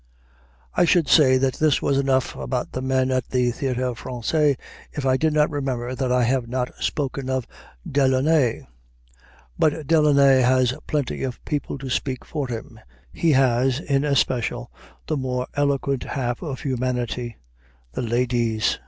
I 0.73 0.85
should 0.85 1.07
say 1.07 1.37
that 1.37 1.57
this 1.57 1.79
was 1.79 1.99
enough 1.99 2.35
about 2.35 2.71
the 2.71 2.81
men 2.81 3.11
at 3.11 3.29
the 3.29 3.51
Théâtre 3.51 3.95
Français, 3.95 4.57
if 4.93 5.05
I 5.05 5.15
did 5.15 5.31
not 5.31 5.51
remember 5.51 5.93
that 5.93 6.11
I 6.11 6.23
have 6.23 6.47
not 6.49 6.73
spoken 6.83 7.29
of 7.29 7.45
Delaunay. 7.87 8.65
But 9.59 9.85
Delaunay 9.85 10.41
has 10.41 10.73
plenty 10.87 11.21
of 11.21 11.45
people 11.45 11.77
to 11.77 11.91
speak 11.91 12.25
for 12.25 12.47
him; 12.47 12.79
he 13.13 13.33
has, 13.33 13.79
in 13.79 14.03
especial, 14.03 14.71
the 15.05 15.17
more 15.17 15.45
eloquent 15.53 16.05
half 16.05 16.41
of 16.41 16.61
humanity 16.61 17.37
the 17.91 18.01
ladies. 18.01 18.79